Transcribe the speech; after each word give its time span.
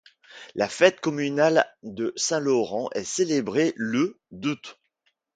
La 0.55 0.67
fête 0.67 0.99
communale 0.99 1.71
de 1.83 2.11
Saint-Laurent 2.15 2.89
est 2.95 3.03
célébrée 3.03 3.73
le 3.75 4.19
d'août. 4.31 4.79